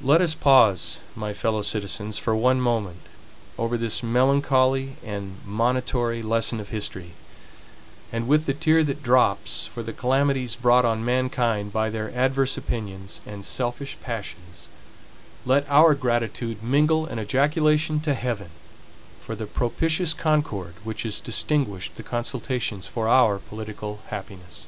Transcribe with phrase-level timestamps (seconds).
[0.00, 3.00] Let us pause, my fellow citizens, for one moment,
[3.58, 7.14] over this melancholy and monitory lesson of history;
[8.12, 12.56] and with the tear that drops for the calamities brought on mankind by their adverse
[12.56, 14.68] opinions and selfish passions,
[15.44, 18.50] let our gratitude mingle an ejaculation to Heaven,
[19.24, 24.66] for the propitious concord which has distinguished the consultations for our political happiness.